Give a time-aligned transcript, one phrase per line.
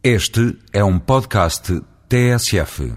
[0.00, 2.92] Este é um podcast TSF.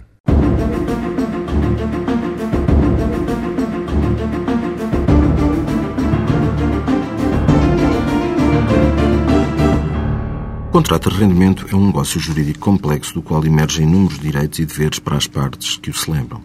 [10.68, 14.66] O contrato de arrendamento é um negócio jurídico complexo do qual emergem inúmeros direitos e
[14.68, 16.44] deveres para as partes que o celebram,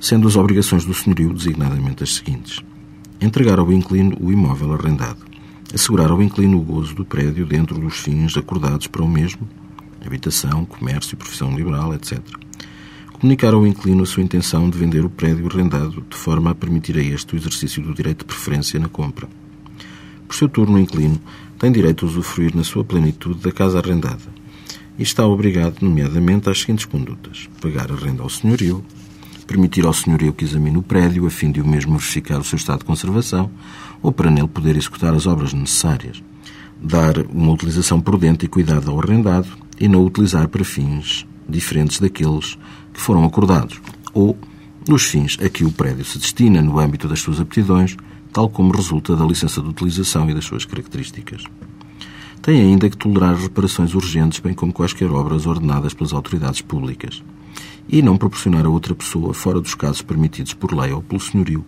[0.00, 2.64] sendo as obrigações do senhorio designadamente as seguintes.
[3.20, 5.26] Entregar ao inquilino o imóvel arrendado.
[5.74, 9.46] Assegurar ao inquilino o gozo do prédio dentro dos fins acordados para o mesmo,
[10.06, 12.20] habitação, comércio, profissão liberal, etc.
[13.12, 16.96] Comunicar ao inquilino a sua intenção de vender o prédio arrendado de forma a permitir
[16.98, 19.28] a este o exercício do direito de preferência na compra.
[20.26, 21.20] Por seu turno, o inquilino
[21.58, 24.34] tem direito a usufruir na sua plenitude da casa arrendada
[24.98, 28.84] e está obrigado, nomeadamente, às seguintes condutas: pagar a renda ao senhorio,
[29.46, 32.56] permitir ao senhorio que examine o prédio a fim de o mesmo verificar o seu
[32.56, 33.50] estado de conservação
[34.02, 36.22] ou para nele poder executar as obras necessárias,
[36.80, 42.58] dar uma utilização prudente e cuidada ao arrendado e não utilizar para fins diferentes daqueles
[42.92, 43.80] que foram acordados
[44.12, 44.36] ou
[44.88, 47.96] nos fins a que o prédio se destina no âmbito das suas aptidões
[48.34, 51.44] tal como resulta da licença de utilização e das suas características.
[52.42, 57.22] Tem ainda que tolerar reparações urgentes, bem como quaisquer obras ordenadas pelas autoridades públicas,
[57.88, 61.64] e não proporcionar a outra pessoa, fora dos casos permitidos por lei ou pelo senhorio,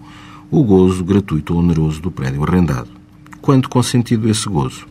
[0.50, 2.90] o gozo gratuito ou oneroso do prédio arrendado.
[3.40, 4.86] Quando consentido esse gozo,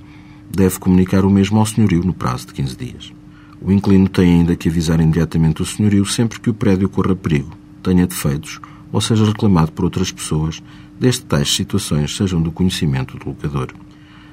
[0.49, 3.13] deve comunicar o mesmo ao senhorio no prazo de 15 dias.
[3.61, 7.51] O inquilino tem ainda que avisar imediatamente o senhorio sempre que o prédio corra perigo,
[7.81, 8.59] tenha defeitos
[8.91, 10.63] ou seja reclamado por outras pessoas,
[10.97, 13.73] desde tais situações sejam do conhecimento do locador.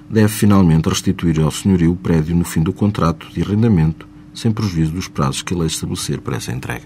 [0.08, 4.92] Deve finalmente restituir ao senhorio o prédio no fim do contrato de arrendamento, sem prejuízo
[4.92, 6.84] dos prazos que a lei estabelecer para essa entrega.